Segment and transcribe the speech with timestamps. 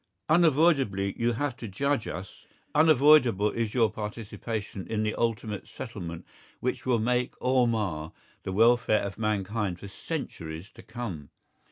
[0.29, 2.47] Unavoidably you have to judge us.
[2.73, 6.25] Unavoidable is your participation in the ultimate settlement
[6.59, 8.11] which will make or mar
[8.41, 11.29] the welfare of mankind for centuries to come.